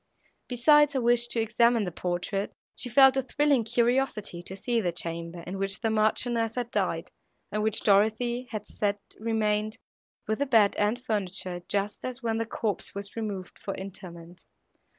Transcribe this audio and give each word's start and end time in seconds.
Besides 0.47 0.93
her 0.93 1.01
wish 1.01 1.27
to 1.27 1.39
examine 1.39 1.83
the 1.83 1.91
portrait, 1.91 2.55
she 2.73 2.89
felt 2.89 3.17
a 3.17 3.21
thrilling 3.21 3.63
curiosity 3.63 4.41
to 4.41 4.55
see 4.55 4.81
the 4.81 4.91
chamber, 4.91 5.43
in 5.45 5.59
which 5.59 5.79
the 5.79 5.91
Marchioness 5.91 6.55
had 6.55 6.71
died, 6.71 7.11
and 7.51 7.61
which 7.61 7.81
Dorothée 7.83 8.49
had 8.49 8.65
said 8.67 8.97
remained, 9.19 9.77
with 10.27 10.39
the 10.39 10.47
bed 10.47 10.75
and 10.77 10.99
furniture, 10.99 11.61
just 11.69 12.03
as 12.03 12.23
when 12.23 12.39
the 12.39 12.47
corpse 12.47 12.95
was 12.95 13.15
removed 13.15 13.59
for 13.59 13.75
interment. 13.75 14.43